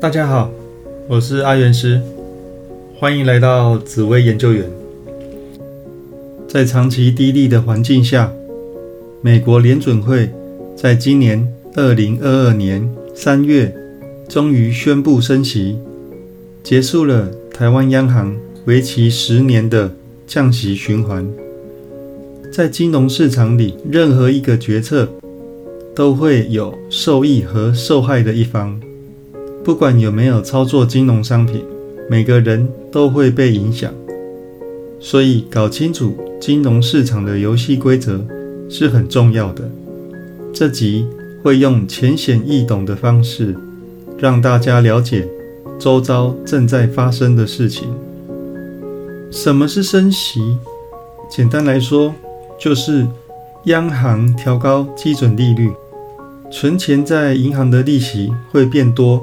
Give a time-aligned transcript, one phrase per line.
[0.00, 0.50] 大家好，
[1.06, 2.00] 我是阿元师，
[2.98, 4.64] 欢迎来到紫薇研究员。
[6.48, 8.32] 在长期低利的环境下，
[9.20, 10.30] 美国联准会
[10.74, 13.70] 在今年二零二二年三月
[14.26, 15.76] 终于宣布升息，
[16.62, 19.92] 结束了台湾央行为期十年的
[20.26, 21.28] 降息循环。
[22.50, 25.06] 在金融市场里，任何一个决策
[25.94, 28.80] 都会有受益和受害的一方。
[29.62, 31.62] 不管有没有操作金融商品，
[32.08, 33.92] 每个人都会被影响。
[34.98, 38.24] 所以，搞清楚金融市场的游戏规则
[38.68, 39.70] 是很重要的。
[40.52, 41.06] 这集
[41.42, 43.54] 会用浅显易懂的方式，
[44.18, 45.28] 让大家了解
[45.78, 47.88] 周遭正在发生的事情。
[49.30, 50.40] 什么是升息？
[51.30, 52.14] 简单来说，
[52.58, 53.06] 就是
[53.64, 55.70] 央行调高基准利率，
[56.50, 59.22] 存钱在银行的利息会变多。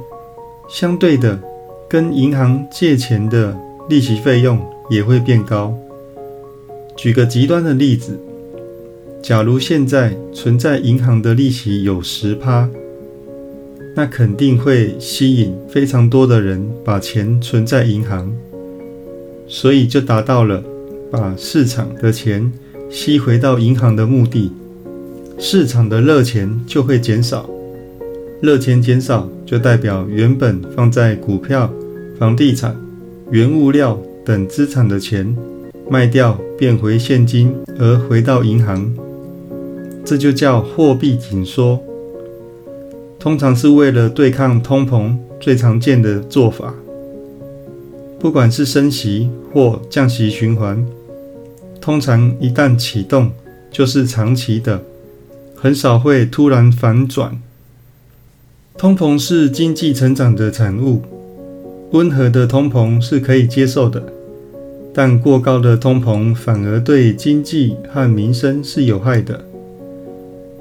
[0.68, 1.40] 相对的，
[1.90, 3.58] 跟银行借钱的
[3.90, 5.74] 利息费用也会变高。
[6.96, 8.20] 举个极端的例子，
[9.24, 12.70] 假如现在存在银行的利息有十趴，
[13.96, 18.32] 那肯定会吸引非常多的人把钱存在银行，
[19.48, 20.62] 所以就达到了
[21.10, 22.52] 把市场的钱
[22.90, 24.52] 吸回到银行的目的，
[25.40, 27.50] 市场的热钱就会减少。
[28.40, 31.72] 热钱减少，就代表原本放在股票、
[32.20, 32.76] 房地产、
[33.32, 35.36] 原物料等资产的钱
[35.90, 38.94] 卖掉，变回现金而回到银行，
[40.06, 41.80] 这就叫货币紧缩。
[43.18, 46.72] 通常是为了对抗通膨最常见的做法。
[48.20, 50.86] 不管是升息或降息循环，
[51.82, 53.32] 通常一旦启动
[53.72, 54.84] 就是长期的，
[55.56, 57.42] 很少会突然反转。
[58.78, 61.02] 通膨是经济成长的产物，
[61.94, 64.04] 温和的通膨是可以接受的，
[64.94, 69.44] 但过高的通膨反而对经济和民生是有害的。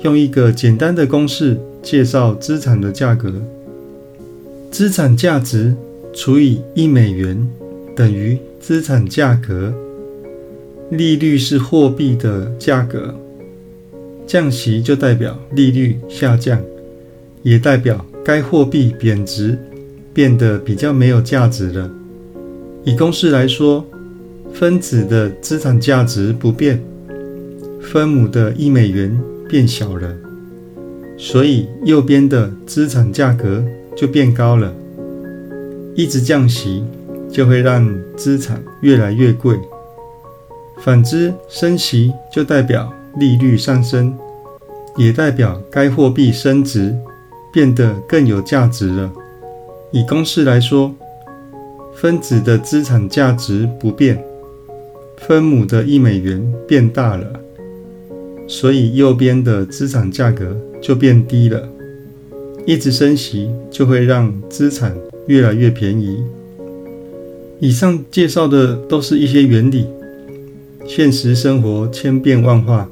[0.00, 3.30] 用一个简单的公式介绍资产的价格：
[4.70, 5.74] 资产价值
[6.14, 7.46] 除以一美元
[7.94, 9.74] 等于资产价格。
[10.88, 13.14] 利率是货币的价格，
[14.26, 16.58] 降息就代表利率下降。
[17.46, 19.56] 也代表该货币贬值，
[20.12, 21.88] 变得比较没有价值了。
[22.82, 23.86] 以公式来说，
[24.52, 26.82] 分子的资产价值不变，
[27.80, 29.16] 分母的一美元
[29.48, 30.12] 变小了，
[31.16, 33.64] 所以右边的资产价格
[33.94, 34.74] 就变高了。
[35.94, 36.82] 一直降息
[37.30, 39.56] 就会让资产越来越贵，
[40.80, 44.18] 反之升息就代表利率上升，
[44.96, 46.92] 也代表该货币升值。
[47.56, 49.10] 变得更有价值了。
[49.90, 50.94] 以公式来说，
[51.94, 54.22] 分子的资产价值不变，
[55.26, 57.26] 分母的一美元变大了，
[58.46, 61.66] 所以右边的资产价格就变低了。
[62.66, 64.94] 一直升息就会让资产
[65.26, 66.22] 越来越便宜。
[67.58, 69.86] 以上介绍的都是一些原理，
[70.86, 72.86] 现实生活千变万化，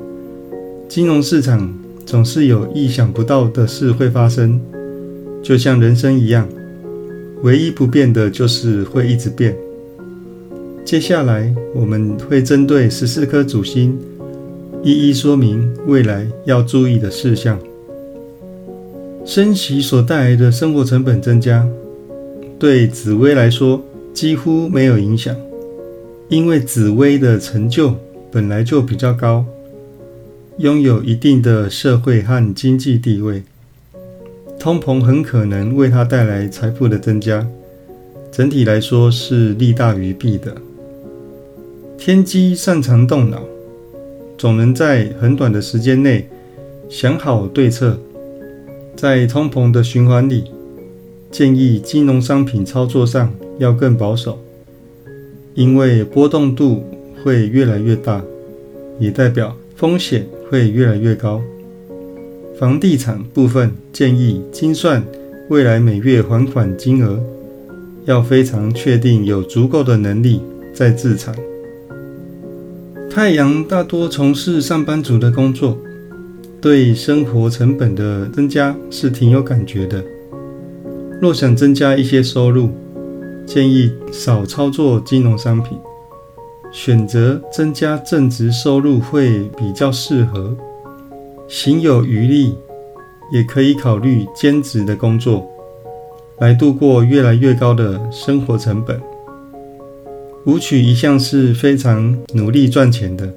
[0.89, 1.84] 金融市场。
[2.07, 4.61] 总是有意想不到的事会发生，
[5.43, 6.49] 就像人生一样，
[7.43, 9.57] 唯一不变的就是会一直变。
[10.85, 13.99] 接下来我们会针对十四颗主星，
[14.83, 17.59] 一一说明未来要注意的事项。
[19.25, 21.67] 升息所带来的生活成本增加，
[22.59, 23.83] 对紫薇来说
[24.13, 25.35] 几乎没有影响，
[26.29, 27.95] 因为紫薇的成就
[28.31, 29.45] 本来就比较高。
[30.59, 33.43] 拥有一定的社会和经济地位，
[34.57, 37.45] 通膨很可能为他带来财富的增加。
[38.31, 40.55] 整体来说是利大于弊的。
[41.99, 43.43] 天机擅长动脑，
[44.39, 46.29] 总能在很短的时间内
[46.89, 47.99] 想好对策。
[48.95, 50.45] 在通膨的循环里，
[51.33, 54.39] 建议金融商品操作上要更保守，
[55.55, 56.85] 因为波动度
[57.25, 58.23] 会越来越大，
[59.01, 60.25] 也代表风险。
[60.55, 61.43] 会越来越高。
[62.57, 65.03] 房地产部分建议精算
[65.51, 67.19] 未来每月还款金额，
[68.05, 70.41] 要非常确定有足够的能力
[70.73, 71.35] 再自产。
[73.11, 75.77] 太阳大多从事上班族的工作，
[76.61, 80.05] 对生活成本的增加是挺有感觉的。
[81.21, 82.69] 若想增加一些收入，
[83.45, 85.77] 建议少操作金融商品。
[86.75, 90.53] 选择增加正职收入会比较适合，
[91.47, 92.53] 行有余力，
[93.33, 95.49] 也可以考虑兼职的工作。
[96.41, 99.01] 来度过越来越高的生活成本。
[100.47, 103.33] 舞曲一向是非常努力赚钱的，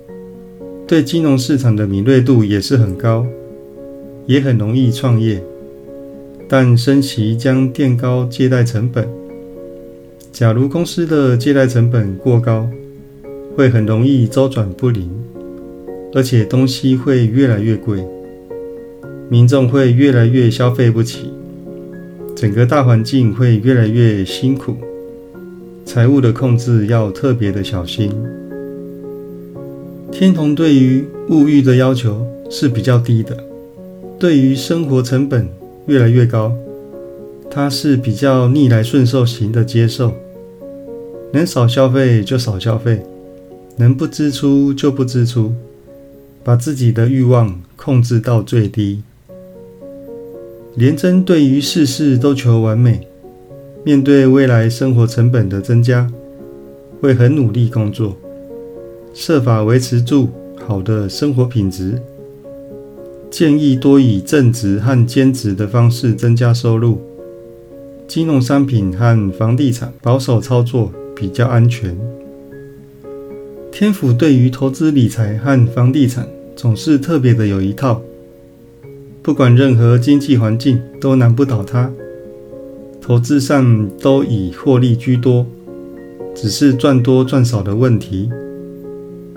[0.87, 3.23] 对金融市场的敏锐度也是很高，
[4.25, 5.39] 也很容易创业。
[6.49, 9.07] 但升息将垫高借贷成本。
[10.31, 12.67] 假如公司的借贷成本过高，
[13.57, 15.09] 会很容易周转不灵，
[16.13, 18.05] 而且东西会越来越贵，
[19.29, 21.31] 民众会越来越消费不起，
[22.35, 24.75] 整个大环境会越来越辛苦，
[25.83, 28.11] 财务的控制要特别的小心。
[30.11, 33.35] 天同对于物欲的要求是比较低的，
[34.19, 35.49] 对于生活成本。
[35.87, 36.51] 越来越高，
[37.49, 40.11] 他是比较逆来顺受型的接受，
[41.31, 43.01] 能少消费就少消费，
[43.77, 45.53] 能不支出就不支出，
[46.43, 49.03] 把自己的欲望控制到最低。
[50.75, 53.07] 连真对于事事都求完美，
[53.83, 56.11] 面对未来生活成本的增加，
[56.99, 58.17] 会很努力工作，
[59.13, 60.29] 设法维持住
[60.67, 62.01] 好的生活品质。
[63.29, 66.99] 建议多以正职和兼职的方式增加收入。
[68.07, 71.97] 金融商品和房地产保守操作比较安全。
[73.79, 78.01] 天府对于投资理财和房地产总是特别的有一套，
[79.21, 81.91] 不管任何经济环境都难不倒他。
[82.99, 85.45] 投资上都以获利居多，
[86.33, 88.27] 只是赚多赚少的问题，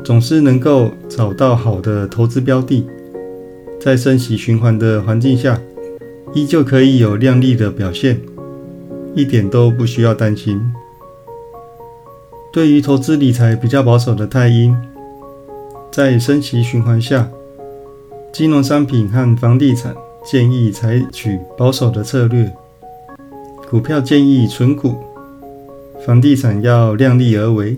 [0.02, 2.86] 总是能够找到好的投资标的。
[3.78, 5.60] 在升息循环的环境下，
[6.32, 8.18] 依旧可以有亮丽的表现，
[9.14, 10.58] 一点都不需要担心。
[12.52, 14.76] 对于投资理财比较保守的太阴，
[15.92, 17.28] 在升息循环下，
[18.32, 19.94] 金融商品和房地产
[20.24, 22.52] 建议采取保守的策略，
[23.68, 24.96] 股票建议存股，
[26.04, 27.76] 房地产要量力而为，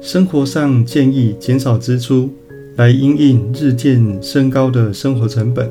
[0.00, 2.30] 生活上建议减少支出。
[2.76, 5.68] 来应应日渐升高的生活成本，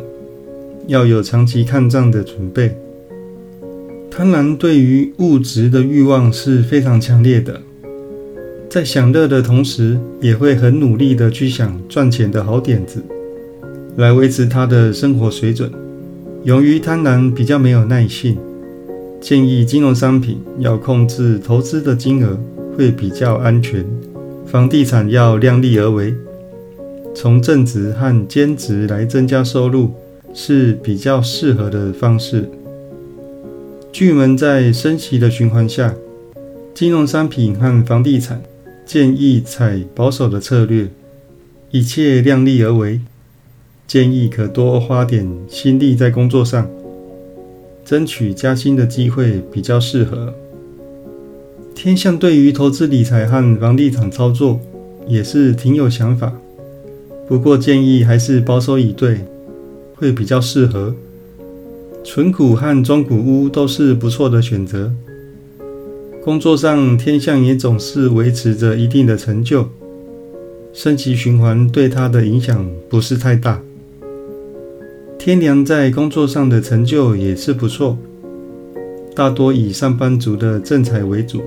[0.86, 2.78] 要有长期看账的准备。
[4.12, 7.60] 贪婪对于物质的欲望是非常强烈的，
[8.72, 13.04] 在享乐的同时，也会很努力的去想赚钱的好点子，
[13.98, 15.70] 来维持他的生活水准。
[16.46, 18.38] 由于贪婪比较没有耐性，
[19.20, 22.40] 建议金融商品要控制投资的金额，
[22.78, 23.86] 会比较安全。
[24.46, 26.16] 房地产要量力而为。
[27.14, 29.92] 从正职和兼职来增加收入
[30.34, 32.50] 是比较适合的方式。
[33.92, 35.94] 巨门在升息的循环下，
[36.74, 38.42] 金融商品和房地产
[38.94, 40.90] 建议采保守的策略，
[41.72, 43.00] 一切量力而为。
[43.88, 46.70] 建议可多花点心力在工作上，
[47.86, 50.34] 争取加薪的机会比较适合。
[51.74, 54.60] 天象对于投资理财和房地产操作
[55.08, 56.34] 也是挺有想法。
[57.30, 59.22] 不过建议还是保守以对，
[59.96, 60.94] 会比较适合。
[62.04, 64.92] 纯股和中古屋都是不错的选择。
[66.24, 69.68] 工作上天象也总是维持着一定的成就，
[70.72, 73.60] 升级循环对他的影响不是太大。
[75.18, 77.98] 天梁在工作上的成就也是不错，
[79.16, 81.42] 大多以上班族的正财为主，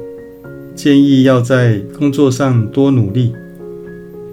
[0.75, 3.33] 建议要在工作上多努力。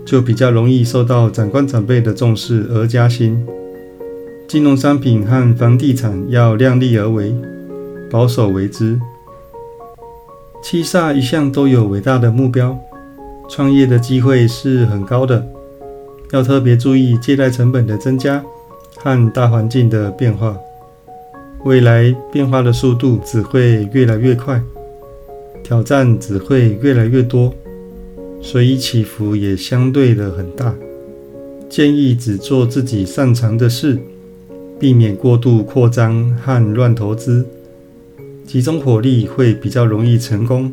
[0.04, 3.40] 就比较容易受到长官长辈的重视而加薪。
[4.48, 7.32] 金融商品和房地产要量力而为，
[8.10, 9.00] 保守为之。
[10.62, 12.78] 七煞一向都有伟大的目标，
[13.50, 15.46] 创业的机会是很高的，
[16.32, 18.44] 要特别注意借贷成本的增加
[18.98, 20.56] 和大环境的变化。
[21.66, 24.62] 未来变化的速度只会越来越快，
[25.64, 27.54] 挑战只会越来越多。
[28.40, 30.74] 所以起伏也相对的很大，
[31.70, 34.00] 建议只做自己擅长的事，
[34.80, 37.46] 避免过度扩张和乱投资，
[38.52, 40.70] 集中火力会比较容易成功。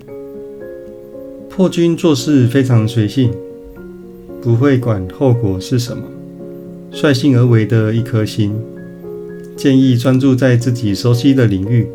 [1.49, 3.31] 破军做事非常随性，
[4.43, 6.03] 不会管后果是什么，
[6.91, 8.53] 率性而为的一颗心，
[9.57, 11.87] 建议专注在自己熟悉的领域，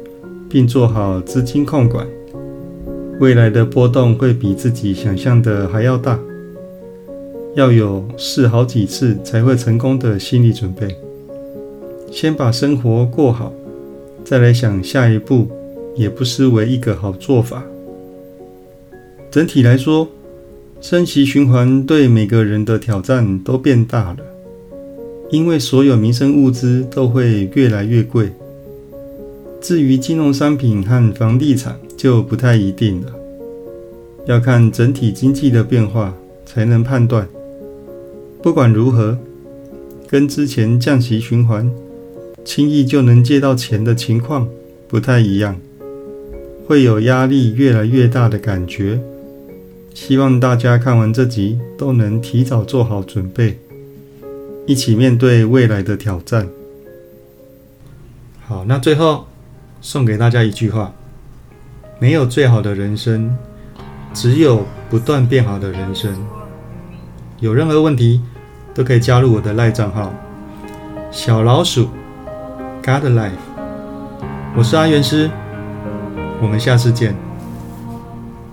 [0.49, 2.07] 并做好资金控管。
[3.19, 6.17] 未来的波动会比自己想象的还要大，
[7.55, 10.95] 要有试好几次才会成功的心理准备。
[12.09, 13.51] 先把生活过好，
[14.23, 15.49] 再来想下一步，
[15.95, 17.63] 也不失为一个好做法。
[19.31, 20.07] 整体来说，
[20.79, 24.19] 升息循环对每个人的挑战都变大了，
[25.31, 28.29] 因为所有民生物资都会越来越贵，
[29.61, 33.13] 至于金融商品和房地产，就不太一定了，
[34.25, 36.13] 要看整体经济的变化
[36.45, 37.27] 才能判断。
[38.41, 39.17] 不管如何，
[40.07, 41.71] 跟之前降息循环
[42.45, 44.47] 轻易就能借到钱的情况
[44.87, 45.59] 不太一样，
[46.65, 48.99] 会有压力越来越大的感觉。
[49.93, 53.59] 希望大家看完这集都能提早做好准备，
[54.65, 56.47] 一起面对未来的挑战。
[58.47, 59.27] 好，那最后
[59.81, 60.93] 送给大家一句话：
[61.99, 63.35] 没有最好的人生，
[64.13, 66.15] 只有不断变好的人生。
[67.39, 68.21] 有任何问题
[68.73, 70.13] 都可以加入我的赖账号
[71.11, 71.89] 小老鼠
[72.81, 73.31] God Life。
[74.55, 75.29] 我是阿元师，
[76.43, 77.15] 我们下次见，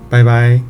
[0.09, 0.70] 拜拜。